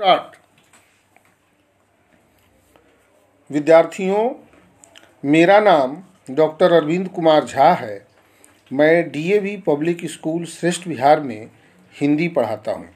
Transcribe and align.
Start 0.00 0.36
विद्यार्थियों, 3.50 4.30
मेरा 5.24 5.60
नाम 5.60 5.96
डॉक्टर 6.30 6.72
अरविंद 6.72 7.08
कुमार 7.08 7.44
झा 7.44 7.72
है। 7.72 8.06
मैं 8.72 9.10
डीएवी 9.10 9.56
पब्लिक 9.56 10.06
स्कूल 10.10 10.44
श्रेष्ठ 10.44 10.88
बिहार 10.88 11.20
में 11.20 11.50
हिंदी 12.00 12.28
पढ़ाता 12.28 12.72
हूँ। 12.72 12.88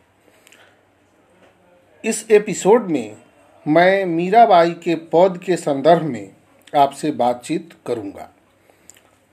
इस 2.05 2.31
एपिसोड 2.31 2.91
में 2.91 3.17
मैं 3.69 4.05
मीराबाई 4.07 4.71
के 4.71 4.95
पद 4.95 5.41
के 5.47 5.57
संदर्भ 5.57 6.03
में 6.03 6.31
आपसे 6.77 7.11
बातचीत 7.11 7.75
करूँगा। 7.87 8.31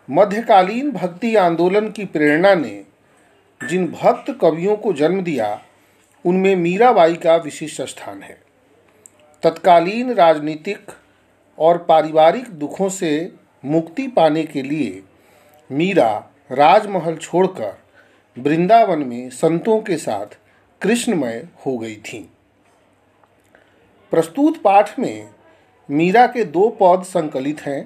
मध्यकालीन 0.10 0.92
भक्ति 0.92 1.36
आंदोलन 1.36 1.92
की 1.92 2.06
प्रेरणा 2.06 2.56
ने 2.56 2.86
जिन 3.70 3.88
भक्त 3.92 4.38
कवियों 4.42 4.76
को 4.76 4.94
जन्म 4.94 5.22
दिया 5.22 5.62
उनमें 6.26 6.56
मीराबाई 6.56 7.16
का 7.16 7.36
विशिष्ट 7.36 7.82
स्थान 7.82 8.24
है 8.24 8.42
तत्कालीन 9.44 10.14
राजनीतिक 10.14 10.92
और 11.60 11.78
पारिवारिक 11.78 12.50
दुखों 12.50 12.90
से 12.90 13.32
मुक्ति 13.66 14.08
पाने 14.08 14.44
के 14.44 14.62
लिए 14.62 15.04
मीरा 15.72 16.26
राजमहल 16.52 17.16
छोड़कर 17.18 17.78
वृंदावन 18.40 19.00
में 19.00 19.30
संतों 19.30 19.80
के 19.82 19.98
साथ 19.98 20.38
कृष्णमय 20.82 21.48
हो 21.66 21.78
गई 21.78 21.96
थीं। 21.96 22.24
प्रस्तुत 24.12 24.62
पाठ 24.62 25.00
में 25.00 25.30
मीरा 25.90 26.28
के 26.28 26.44
दो 26.44 26.70
पद 26.82 27.04
संकलित 27.04 27.62
हैं 27.62 27.84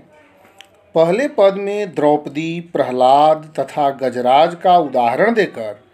पहले 0.95 1.27
पद 1.27 1.53
में 1.53 1.95
द्रौपदी, 1.95 2.59
प्रहलाद 2.73 3.53
तथा 3.59 3.89
गजराज 3.89 4.55
का 4.55 4.77
उदाहरण 4.77 5.33
देकर 5.33 5.84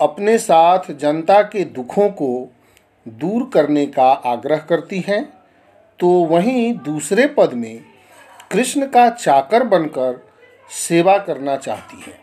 अपने 0.00 0.38
साथ 0.38 0.90
जनता 0.90 1.42
के 1.42 1.64
दुखों 1.64 2.08
को 2.10 2.54
दूर 3.08 3.50
करने 3.54 3.86
का 3.86 4.12
आग्रह 4.12 4.56
करती 4.56 5.00
हैं 5.00 5.22
तो 5.98 6.08
वहीं 6.08 6.72
दूसरे 6.74 7.26
पद 7.26 7.52
में 7.52 7.80
कृष्ण 8.50 8.86
का 8.86 9.10
चाकर 9.10 9.62
बनकर 9.62 10.28
सेवा 10.70 11.18
करना 11.18 11.56
चाहती 11.56 12.00
हैं। 12.00 12.18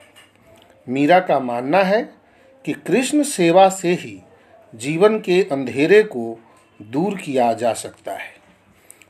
मीरा 0.90 1.20
का 1.20 1.40
मानना 1.40 1.78
है 1.78 2.02
कि 2.66 2.74
कृष्ण 2.74 3.24
सेवा 3.24 3.70
से 3.70 3.94
ही 3.94 4.22
जीवन 4.76 5.20
के 5.20 5.42
अंधेरे 5.52 6.04
को 6.04 6.40
दूर 6.82 7.18
किया 7.18 7.54
जा 7.54 7.74
सकता 7.74 8.14
है। 8.14 8.36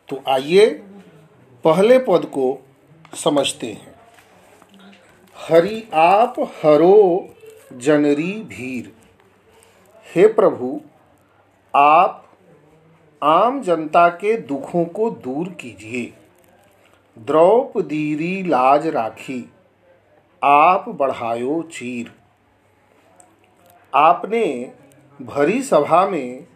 तो 0.10 0.24
आइए 0.28 0.66
पहले 1.64 2.00
पद 2.00 2.26
को 2.26 2.68
समझते 3.16 3.68
हैं। 3.68 3.96
हरि 5.36 5.84
आप 5.94 6.40
हरो 6.40 7.30
जनरी 7.74 8.34
भीर। 8.44 8.92
हे 10.16 10.28
प्रभु, 10.28 10.82
आप 11.76 12.24
आम 13.24 13.62
जनता 13.62 14.10
के 14.10 14.38
दुखों 14.38 14.86
को 14.86 15.10
दूर 15.10 15.50
कीजिए। 15.50 16.14
द्रौपदीरी 17.18 18.44
लाज 18.44 18.88
राखी, 18.88 19.52
आप 20.44 20.90
बढ़ायो 20.90 21.62
चीर। 21.62 22.12
आपने 23.94 24.74
भरी 25.22 25.62
सभा 25.62 26.06
में 26.08 26.48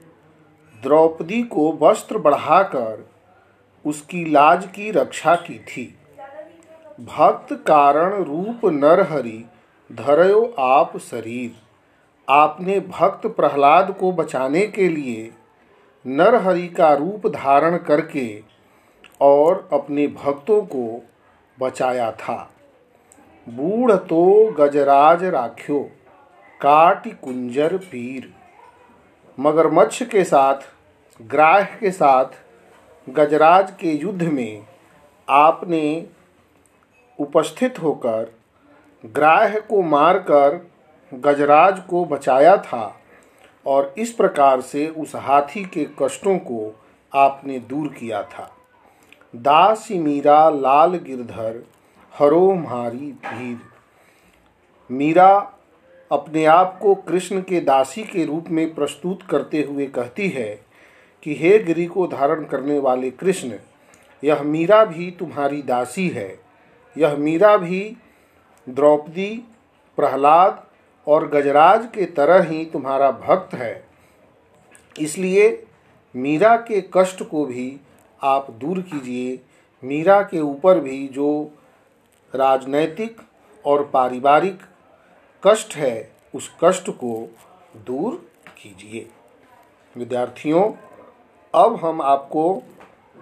द्रौपदी 0.83 1.43
को 1.43 1.71
वस्त्र 1.81 2.17
बढ़ाकर 2.17 3.09
उसकी 3.85 4.25
लाज 4.25 4.65
की 4.65 4.91
रक्षा 4.91 5.35
की 5.35 5.59
थी। 5.59 5.97
भक्त 6.99 7.53
कारण 7.53 8.23
रूप 8.23 8.65
नरहरि 8.65 9.45
धरयो 9.91 10.43
आप 10.59 10.97
शरीर। 10.97 11.51
आपने 12.27 12.79
भक्त 12.79 13.27
प्रहलाद 13.27 13.95
को 13.99 14.11
बचाने 14.11 14.65
के 14.67 14.87
लिए 14.89 15.31
नरहरि 16.05 16.67
का 16.67 16.93
रूप 16.93 17.27
धारण 17.27 17.77
करके 17.77 18.43
और 19.21 19.69
अपने 19.73 20.07
भक्तों 20.07 20.61
को 20.61 21.03
बचाया 21.59 22.11
था। 22.11 22.51
बूढ़ 23.49 23.91
तो 23.91 24.51
गजराज 24.51 25.23
राख्यो, 25.23 25.79
काट 26.61 27.07
कुंजर 27.21 27.77
पीर। 27.77 28.33
मगरमच्छ 29.39 30.03
के 30.03 30.23
साथ, 30.23 30.55
ग्राह 31.21 31.61
के 31.61 31.91
साथ, 31.91 32.25
गजराज 33.09 33.71
के 33.71 33.91
युद्ध 33.91 34.23
में 34.23 34.63
आपने 35.29 36.07
उपस्थित 37.19 37.81
होकर 37.81 38.31
ग्राह 39.05 39.59
को 39.59 39.81
मारकर 39.81 40.71
गजराज 41.13 41.79
को 41.79 42.05
बचाया 42.05 42.57
था 42.57 42.99
और 43.65 43.93
इस 43.97 44.11
प्रकार 44.11 44.61
से 44.61 44.87
उस 44.87 45.15
हाथी 45.15 45.63
के 45.63 45.87
कष्टों 46.01 46.37
को 46.37 46.79
आपने 47.15 47.59
दूर 47.59 47.87
किया 47.87 48.23
था। 48.23 48.57
दासी 49.35 49.99
मीरा, 49.99 50.49
लाल 50.49 50.95
गिरधर, 50.95 51.63
हरो 52.19 52.53
मारी 52.53 53.11
भीर। 53.11 53.57
मीरा 54.91 55.53
अपने 56.11 56.45
आप 56.45 56.79
को 56.81 56.95
कृष्ण 56.95 57.41
के 57.41 57.61
दासी 57.61 58.03
के 58.03 58.25
रूप 58.25 58.45
में 58.49 58.75
प्रस्तुत 58.75 59.23
करते 59.23 59.61
हुए 59.61 59.85
कहती 59.85 60.29
है 60.29 60.61
कि, 61.23 61.35
हे 61.35 61.59
गिरी 61.59 61.85
को 61.85 62.07
धारण 62.07 62.43
करने 62.43 62.79
वाले 62.79 63.11
कृष्ण, 63.11 63.51
यह 64.23 64.43
मीरा 64.43 64.85
भी 64.85 65.11
तुम्हारी 65.11 65.61
दासी 65.61 66.09
है। 66.09 66.39
यह 66.97 67.15
मीरा 67.15 67.57
भी 67.57 67.97
द्रौपदी, 68.69 69.45
प्रहलाद 69.97 70.65
और 71.07 71.27
गजराज 71.27 71.87
के 71.93 72.05
तरह 72.05 72.43
ही 72.43 72.65
तुम्हारा 72.65 73.11
भक्त 73.11 73.53
है। 73.53 73.87
इसलिए 74.99 75.67
मीरा 76.15 76.55
के 76.55 76.83
कष्ट 76.93 77.23
को 77.23 77.45
भी 77.45 77.79
आप 78.23 78.51
दूर 78.51 78.81
कीजिए। 78.81 79.39
मीरा 79.83 80.21
के 80.21 80.39
ऊपर 80.39 80.79
भी 80.79 81.07
जो 81.07 81.51
राजनैतिक 82.35 83.21
और 83.65 83.85
पारिवारिक 83.85 84.59
कष्ट 85.47 85.75
है, 85.75 86.11
उस 86.35 86.51
कष्ट 86.63 86.89
को 86.89 87.35
दूर 87.77 88.15
कीजिए। 88.57 89.09
विद्यार्थियों, 89.97 90.71
अब 91.53 91.75
हम 91.75 92.01
आपको 92.01 92.63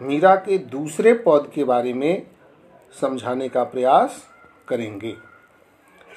मीरा 0.02 0.36
के 0.36 0.58
दूसरे 0.58 1.14
पद 1.14 1.52
के 1.56 1.64
बारे 1.64 1.94
में 1.94 2.28
समझाने 3.02 3.50
का 3.50 3.64
प्रयास 3.64 4.28
करेंगे। 4.68 5.29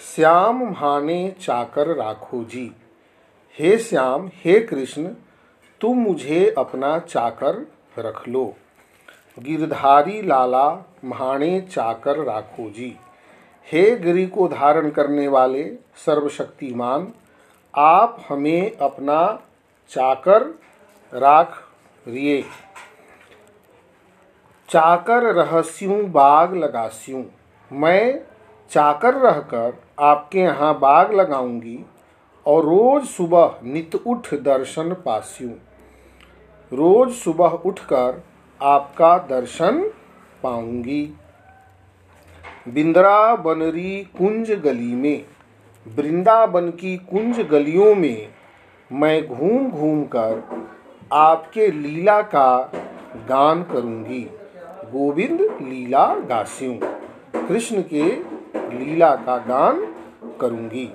श्याम 0.03 0.75
भाने 0.75 1.37
चाकर 1.41 1.87
राखो 1.87 2.45
जी। 2.45 2.73
हे 3.59 3.79
श्याम, 3.79 4.31
हे 4.35 4.61
कृष्ण, 4.61 5.15
तुम 5.81 5.99
मुझे 5.99 6.55
अपना 6.59 6.99
चाकर 6.99 7.73
रख 7.99 8.29
लो। 8.29 8.55
गिरधारी 9.39 10.23
लाला 10.23 10.87
महाने 11.05 11.61
चाकर 11.61 12.17
राखो 12.17 12.71
जी। 12.71 12.97
हे 13.73 13.97
गिरी 13.97 14.27
को 14.27 14.49
धारण 14.49 14.91
करने 14.91 15.29
वाले 15.29 15.65
सर्वशक्तिमान, 15.97 17.13
आप 17.75 18.25
हमें 18.29 18.77
अपना 18.77 19.43
चाकर 19.91 20.45
राख 21.15 21.69
रिए। 22.09 22.43
चाकर 24.69 25.23
रहस्यों 25.23 26.13
बाग 26.13 26.55
लगास्यूं, 26.55 27.25
मैं 27.73 28.32
चाकर 28.73 29.15
रहकर 29.15 29.73
आपके 30.01 30.39
यहाँ 30.39 30.79
बाग 30.79 31.13
लगाऊँगी 31.13 31.79
और 32.47 32.65
रोज 32.65 33.05
सुबह 33.05 33.59
नित 33.65 33.95
उठ 34.07 34.33
दर्शन 34.35 34.93
पास्यूं। 35.05 35.51
रोज 36.73 37.13
सुबह 37.13 37.59
उठकर 37.67 38.23
आपका 38.61 39.17
दर्शन 39.19 39.83
पाऊँगी। 40.43 41.03
बिंद्रा 42.69 43.37
बनरी 43.37 43.97
कुंज 44.19 44.51
गली 44.51 44.95
में, 44.95 45.25
वृंदावन 45.87 46.71
की 46.71 46.97
कुंज 46.97 47.41
गलियों 47.41 47.95
में 47.95 48.29
मैं 48.91 49.27
घूम 49.29 49.71
घूम 49.71 50.05
कर 50.05 50.43
आपके 51.13 51.71
लीला 51.71 52.21
का 52.23 52.73
गान 53.29 53.63
करूँगी। 53.63 54.27
गोविंद 54.93 55.41
लीला 55.41 56.15
गास्यूं। 56.15 56.75
कृष्ण 57.49 57.83
के 57.83 58.32
लीला 58.73 59.15
का 59.17 59.37
गान 59.39 59.85
करूँगी। 60.41 60.87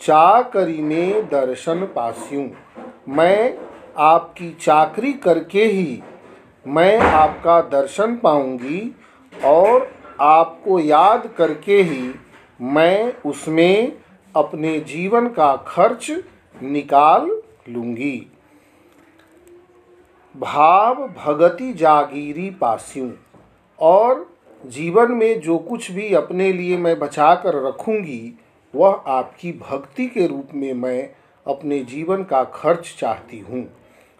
चाकरी 0.00 0.80
में 0.82 1.28
दर्शन 1.28 1.84
पास्यूं। 1.86 2.48
मैं 3.08 3.58
आपकी 3.98 4.50
चाकरी 4.60 5.12
करके 5.12 5.64
ही, 5.64 6.02
मैं 6.66 6.98
आपका 6.98 7.60
दर्शन 7.62 8.16
पाऊँगी 8.16 8.94
और 9.32 9.90
आपको 10.20 10.78
याद 10.78 11.26
करके 11.38 11.80
ही 11.82 12.14
मैं 12.60 13.12
उसमें 13.26 13.92
अपने 14.34 14.78
जीवन 14.80 15.28
का 15.28 15.54
खर्च 15.56 16.10
निकाल 16.62 17.30
लूँगी। 17.68 18.26
भाव 20.34 20.94
भगति 21.08 21.72
जागीरी 21.72 22.50
पास्यूं 22.50 23.10
और 23.78 24.31
जीवन 24.66 25.12
में 25.12 25.40
जो 25.40 25.58
कुछ 25.58 25.90
भी 25.90 26.12
अपने 26.14 26.52
लिए 26.52 26.76
मैं 26.76 26.98
बचा 26.98 27.34
कर 27.34 27.62
रखूँगी, 27.66 28.32
वह 28.74 29.02
आपकी 29.08 29.52
भक्ति 29.60 30.06
के 30.06 30.26
रूप 30.26 30.48
में 30.54 30.72
मैं 30.74 31.10
अपने 31.46 31.78
जीवन 31.84 32.22
का 32.24 32.42
खर्च 32.44 32.94
चाहती 32.98 33.38
हूँ। 33.40 33.66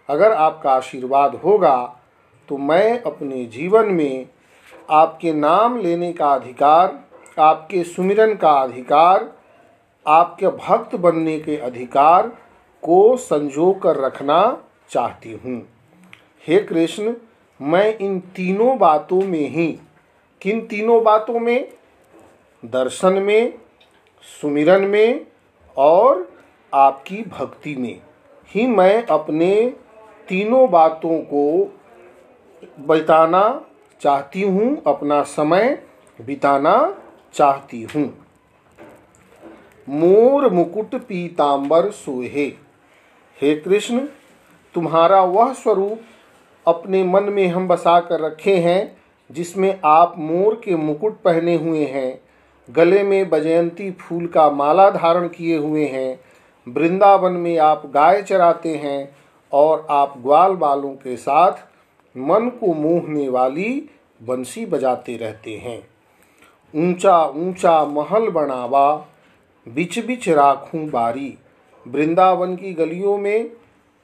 अगर 0.09 0.31
आपका 0.31 0.71
आशीर्वाद 0.71 1.35
होगा 1.35 1.75
तो 2.49 2.57
मैं 2.57 3.01
अपने 3.01 3.43
जीवन 3.45 3.89
में 3.89 4.25
आपके 4.91 5.33
नाम 5.33 5.77
लेने 5.77 6.11
का 6.13 6.29
अधिकार, 6.29 6.99
आपके 7.39 7.83
सुमिरन 7.83 8.33
का 8.35 8.51
अधिकार, 8.53 9.31
आपके 10.05 10.47
भक्त 10.47 10.95
बनने 10.95 11.39
के 11.39 11.57
अधिकार 11.57 12.27
को 12.83 13.15
संजो 13.17 13.71
कर 13.73 13.97
रखना 13.97 14.41
चाहती 14.89 15.31
हूँ। 15.35 15.61
हे 16.47 16.59
कृष्ण, 16.59 17.13
मैं 17.59 17.97
इन 17.97 18.19
तीनों 18.35 18.77
बातों 18.77 19.21
में 19.21 19.49
ही 19.49 19.67
किन 20.43 20.67
तीनों 20.67 21.03
बातों 21.03 21.39
में? 21.39 21.71
दर्शन 22.65 23.13
में, 23.13 23.53
सुमिरन 24.41 24.81
में 24.81 25.27
और 25.77 26.33
आपकी 26.73 27.23
भक्ति 27.23 27.75
में। 27.75 28.01
ही 28.55 28.67
मैं 28.67 29.05
अपने 29.05 29.73
तीनों 30.27 30.71
बातों 30.71 31.19
को 31.19 31.73
बिताना 32.79 33.65
चाहती 34.01 34.41
हूँ, 34.41 34.83
अपना 34.87 35.23
समय 35.23 35.83
बिताना 36.21 36.97
चाहती 37.33 37.83
हूँ। 37.83 38.25
मोर 39.89 40.49
मुकुट 40.49 40.95
पीतांबर 40.95 41.91
सोहे। 41.91 42.45
हे 43.41 43.55
कृष्ण, 43.55 43.99
तुम्हारा 44.73 45.23
वह 45.23 45.53
स्वरूप 45.53 45.99
अपने 46.67 47.03
मन 47.03 47.23
में 47.23 47.47
हम 47.47 47.67
बसा 47.67 47.99
कर 47.99 48.19
रखे 48.19 48.57
हैं 48.57 49.02
जिसमें 49.29 49.79
आप 49.85 50.15
मोर 50.17 50.61
के 50.65 50.75
मुकुट 50.75 51.21
पहने 51.21 51.55
हुए 51.55 51.85
हैं, 51.85 52.19
गले 52.69 53.03
में 53.03 53.29
बजयंती 53.29 53.91
फूल 53.91 54.27
का 54.27 54.49
माला 54.49 54.89
धारण 54.89 55.27
किए 55.27 55.57
हुए 55.57 55.85
हैं, 55.85 56.19
वृंदावन 56.67 57.31
में 57.31 57.57
आप 57.57 57.85
गाय 57.85 58.21
चराते 58.21 58.75
हैं 58.75 59.15
और 59.51 59.87
आप 59.89 60.13
ग्वाल 60.17 60.53
बालों 60.53 60.93
के 60.93 61.15
साथ 61.17 61.51
मन 62.15 62.49
को 62.61 62.73
मोहने 62.73 63.27
वाली 63.29 63.89
बंसी 64.23 64.65
बजाते 64.65 65.17
रहते 65.17 65.55
हैं। 65.57 65.79
ऊँचा 66.73 67.25
ऊँचा 67.25 67.85
महल 67.85 68.29
बनावा, 68.29 68.95
बिच 69.67 69.99
बिच 69.99 70.29
राखूं 70.29 70.89
बारी। 70.89 71.37
वृंदावन 71.87 72.55
की 72.55 72.73
गलियों 72.73 73.17
में 73.17 73.51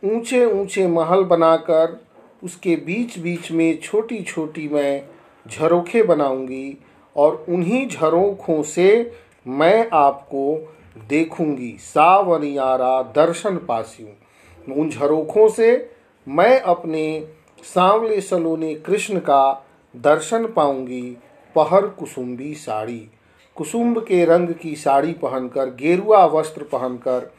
ऊँचे 0.03 0.45
ऊँचे 0.45 0.87
महल 0.87 1.23
बनाकर 1.23 1.99
उसके 2.43 2.75
बीच 2.75 3.19
बीच 3.19 3.51
में 3.51 3.79
छोटी 3.81 4.21
छोटी 4.23 4.67
मैं 4.67 5.03
झरोखे 5.47 6.03
बनाऊँगी 6.03 6.77
और 7.15 7.45
उन्हीं 7.49 7.87
झरोखों 7.87 8.63
से 8.63 9.11
मैं 9.47 9.89
आपको 9.93 10.75
देखूँगी। 11.09 11.77
सावनियारा 11.79 13.01
दर्शन 13.01 13.57
पासियों 13.57 14.75
उन 14.75 14.89
झरोखों 14.89 15.49
से 15.49 15.89
मैं 16.27 16.59
अपने 16.59 17.27
सांवले 17.63 18.21
सलोने 18.21 18.75
कृष्ण 18.75 19.19
का 19.19 19.65
दर्शन 19.95 20.45
पाऊँगी। 20.47 21.17
पहर 21.55 21.87
कुसुम्बी 21.87 22.53
साड़ी। 22.53 23.09
कुसुम्ब 23.55 23.99
के 23.99 24.25
रंग 24.25 24.49
की 24.49 24.75
साड़ी 24.75 25.13
पहनकर, 25.13 25.65
गेरुआ 25.65 26.25
वस्त्र 26.25 26.63
पहनकर, 26.63 27.31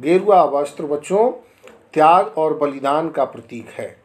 गेरुआ 0.00 0.42
वस्त्र 0.42 0.86
बच्चों, 0.86 1.30
त्याग 1.94 2.34
और 2.38 2.58
बलिदान 2.58 3.10
का 3.10 3.24
प्रतीक 3.24 3.68
है। 3.68 3.99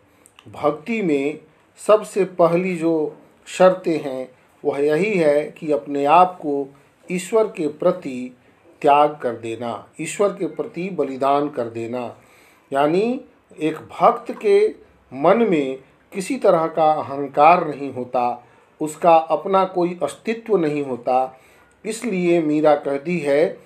भक्ति 0.52 1.02
में 1.02 1.40
सबसे 1.88 2.26
पहली 2.26 2.76
जो 2.76 3.18
शर्तें 3.48 4.00
हैं, 4.00 4.30
वह 4.66 4.80
यही 4.80 5.14
है 5.14 5.52
कि 5.52 5.72
अपने 5.72 6.06
आप 6.06 6.38
को 6.42 6.68
ईश्वर 7.12 7.48
के 7.48 7.68
प्रति 7.68 8.38
त्याग 8.82 9.20
कर 9.22 9.34
देना, 9.34 9.90
ईश्वर 10.02 10.30
के 10.30 10.48
प्रति 10.48 10.90
बलिदान 10.90 11.50
कर 11.50 11.64
देना। 11.64 12.16
यानी 12.74 13.22
एक 13.60 13.76
भक्त 13.76 14.32
के 14.32 14.76
मन 15.14 15.38
में 15.38 15.80
किसी 16.14 16.36
तरह 16.36 16.68
का 16.68 16.92
अहंकार 16.92 17.68
नहीं 17.68 17.94
होता, 17.94 18.48
उसका 18.82 19.16
अपना 19.16 19.66
कोई 19.66 20.00
अस्तित्व 20.04 20.58
नहीं 20.58 20.84
होता। 20.84 21.40
इसलिए 21.86 22.42
मीरा 22.42 22.76
कहती 22.76 23.20
है 23.20 23.60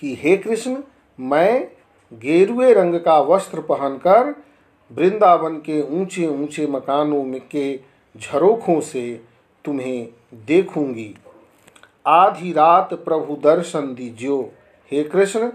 कि, 0.00 0.14
हे 0.20 0.36
कृष्ण, 0.36 0.82
मैं 1.20 1.70
गेरुए 2.12 2.72
रंग 2.74 2.94
का 2.94 3.20
वस्त्र 3.20 3.60
पहनकर 3.60 4.34
वृंदावन 4.92 5.56
के 5.56 6.00
ऊँचे 6.00 6.26
ऊँचे 6.26 6.66
मकानों 6.66 7.24
में 7.24 7.40
के 7.40 7.80
झरोखों 8.16 8.80
से 8.80 9.20
तुम्हें 9.64 10.08
देखूँगी। 10.34 11.14
आधी 12.06 12.52
रात 12.52 12.94
प्रभु 12.94 13.36
दर्शन 13.36 13.80
दीजियो। 13.80 14.52
हे 14.92 15.04
कृष्ण, 15.04 15.52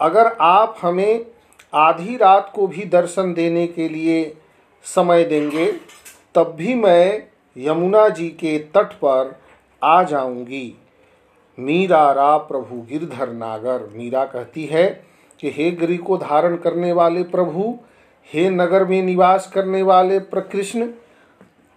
अगर 0.00 0.26
आप 0.40 0.76
हमें 0.82 1.26
आधी 1.74 2.16
रात 2.16 2.52
को 2.54 2.66
भी 2.66 2.84
दर्शन 2.84 3.34
देने 3.34 3.66
के 3.66 3.88
लिए 3.88 4.36
समय 4.84 5.24
देंगे, 5.24 5.72
तब 6.34 6.52
भी 6.56 6.74
मैं 6.74 7.28
यमुना 7.56 8.08
जी 8.08 8.28
के 8.28 8.58
तट 8.58 8.92
पर 8.92 9.38
आ 9.82 10.02
जाऊँगी। 10.02 10.78
मीरा 11.58 12.12
रा 12.12 12.36
प्रभु 12.36 12.82
गिरधर 12.82 13.32
नागर। 13.32 13.90
मीरा 13.94 14.24
कहती 14.24 14.64
है 14.66 15.04
कि, 15.40 15.50
हे 15.50 15.70
गिरी 15.70 15.96
को 15.96 16.16
धारण 16.16 16.56
करने 16.56 16.92
वाले 16.92 17.22
प्रभु 17.22 17.78
हे 18.32 18.50
नगर 18.50 18.84
में 18.84 19.02
निवास 19.02 19.50
करने 19.54 19.82
वाले 19.82 20.18
प्रकृष्ण, 20.18 20.90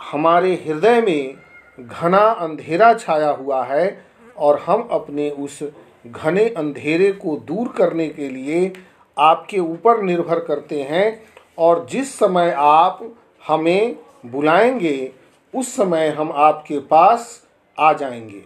हमारे 0.01 0.53
हृदय 0.53 1.01
में 1.01 1.36
घना 1.80 2.18
अंधेरा 2.18 2.94
छाया 2.94 3.30
हुआ 3.30 3.63
है 3.65 4.06
और 4.38 4.59
हम 4.59 4.88
अपने 4.92 5.30
उस 5.30 5.59
घने 6.07 6.48
अंधेरे 6.50 7.12
को 7.12 7.36
दूर 7.38 7.68
करने 7.68 8.07
के 8.09 8.30
लिए 8.30 8.74
आपके 9.19 9.59
ऊपर 9.59 10.01
निर्भर 10.01 10.39
करते 10.39 10.81
हैं 10.81 11.24
और 11.57 11.88
जिस 11.92 12.15
समय 12.15 12.53
आप 12.57 13.15
हमें 13.48 13.95
बुलाएँगे, 14.25 15.12
उस 15.56 15.75
समय 15.75 16.07
हम 16.07 16.31
आपके 16.31 16.80
पास 16.80 17.48
आ 17.80 17.94
जाएँगे। 17.94 18.44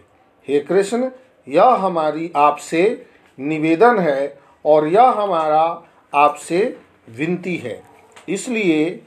हे 0.48 0.60
कृष्ण, 0.60 1.10
यह 1.48 1.64
हमारी 1.64 2.32
आपसे 2.36 3.06
निवेदन 3.40 3.98
है 3.98 4.38
और 4.64 4.86
यह 4.86 5.02
हमारा 5.02 5.82
आपसे 6.14 6.78
विनती 7.10 7.56
है। 7.56 7.95
इसलिए 8.28 9.00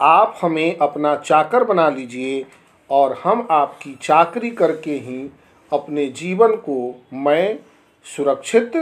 आप 0.00 0.38
हमें 0.42 0.76
अपना 0.76 1.16
चाकर 1.16 1.64
बना 1.64 1.88
लीजिए 1.90 2.44
और 2.90 3.20
हम 3.24 3.46
आपकी 3.50 3.94
चाकरी 4.02 4.50
करके 4.50 4.94
ही 4.94 5.30
अपने 5.72 6.06
जीवन 6.06 6.56
को 6.56 7.04
मैं 7.12 7.58
सुरक्षित 8.04 8.72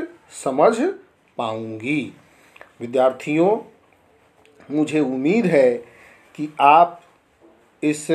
समझ 0.45 0.81
पाऊँगी। 1.37 2.12
विद्यार्थियों, 2.81 3.59
मुझे 4.77 5.01
उम्मीद 5.01 5.47
है 5.47 5.77
कि 6.34 6.53
आप 6.61 7.01
इस 7.82 8.06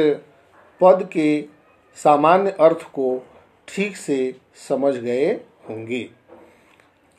पद 0.81 1.09
के 1.11 1.45
सामान्य 1.95 2.51
अर्थ 2.59 2.83
को 2.83 3.27
ठीक 3.67 3.97
से 3.97 4.35
समझ 4.69 4.95
गए 4.95 5.31
होंगे। 5.69 6.09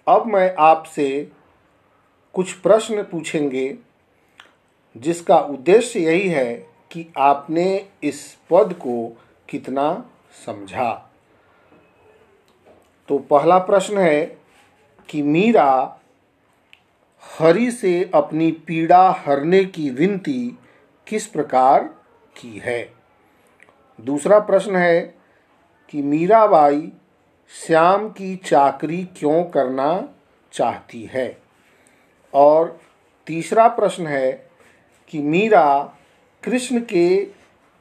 अब 0.09 0.27
मैं 0.27 0.55
आपसे 0.59 1.29
कुछ 2.35 2.53
प्रश्न 2.53 3.03
पूछेंगे। 3.03 3.77
जिसका 4.97 5.39
उद्देश्य 5.39 6.01
यही 6.01 6.29
है 6.29 6.55
कि 6.91 7.13
आपने 7.19 7.89
इस 8.03 8.37
पद 8.51 8.73
को 8.73 9.17
कितना 9.49 10.11
समझा। 10.47 11.11
तो 13.09 13.19
पहला 13.19 13.59
प्रश्न 13.59 13.99
है 13.99 14.39
कि 15.09 15.23
मीरा 15.23 15.99
हरि 17.39 17.71
से 17.71 18.11
अपनी 18.15 18.53
पीड़ा 18.53 19.11
हरने 19.11 19.65
की 19.65 19.91
विनती 19.91 20.59
किस 21.07 21.27
प्रकार 21.27 21.85
की 22.37 22.59
है? 22.59 22.93
दूसरा 24.01 24.39
प्रश्न 24.39 24.77
है 24.77 25.15
कि 25.91 26.03
मीराबाई 26.03 26.93
श्याम 27.67 28.09
की 28.09 28.37
चाकरी 28.37 29.09
क्यों 29.17 29.45
करना 29.45 30.09
चाहती 30.53 31.05
है? 31.05 31.43
और 32.35 32.81
तीसरा 33.27 33.69
प्रश्न 33.69 34.07
है 34.07 34.46
कि 35.09 35.19
मीरा 35.19 35.93
कृष्ण 36.45 36.81
के 36.81 37.25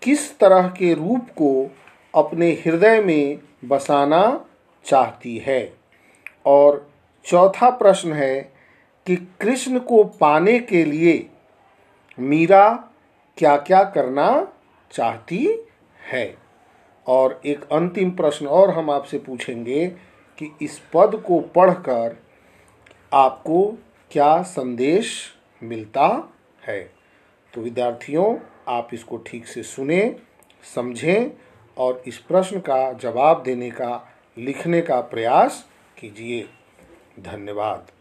किस 0.01 0.39
तरह 0.39 0.67
के 0.67 0.93
रूप 0.93 1.29
को 1.29 1.71
अपने 2.15 2.51
हृदय 2.51 3.01
में 3.01 3.39
बसाना 3.67 4.45
चाहती 4.85 5.37
है? 5.37 5.73
और 6.45 6.91
चौथा 7.25 7.69
प्रश्न 7.69 8.13
है 8.13 8.41
कि 9.05 9.15
कृष्ण 9.15 9.79
को 9.79 10.03
पाने 10.03 10.59
के 10.59 10.85
लिए 10.85 11.29
मीरा 12.19 12.89
क्या 13.37 13.57
क्या 13.57 13.83
करना 13.83 14.47
चाहती 14.91 15.67
है? 16.11 16.37
और 17.07 17.41
एक 17.45 17.63
अंतिम 17.71 18.11
प्रश्न 18.11 18.47
और 18.47 18.69
हम 18.69 18.89
आपसे 18.89 19.17
पूछेंगे 19.17 19.87
कि 20.37 20.55
इस 20.61 20.81
पद 20.93 21.15
को 21.15 21.39
पढ़कर 21.39 22.15
आपको 23.13 23.77
क्या 24.11 24.41
संदेश 24.41 25.35
मिलता 25.63 26.33
है? 26.67 26.95
तो 27.55 27.61
विद्यार्थियों, 27.61 28.37
आप 28.67 28.89
इसको 28.93 29.17
ठीक 29.17 29.47
से 29.47 29.63
सुने, 29.63 30.15
समझें 30.75 31.31
और 31.77 32.03
इस 32.07 32.17
प्रश्न 32.17 32.59
का 32.59 32.93
जवाब 32.93 33.43
देने 33.43 33.69
का, 33.71 34.15
लिखने 34.37 34.81
का 34.81 35.01
प्रयास 35.01 35.65
कीजिए। 35.97 36.49
धन्यवाद। 37.19 37.91